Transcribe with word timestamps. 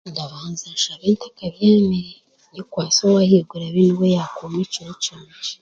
Ndabanza 0.11 0.65
nsabe 0.75 1.05
ntakabyamire, 1.13 2.13
nyekwase 2.51 2.99
owa 3.07 3.21
ahaiguru 3.23 3.63
abe 3.69 3.81
niwe 3.87 4.07
yaakuma 4.15 4.57
ekiro 4.65 4.91
kyangye 5.03 5.33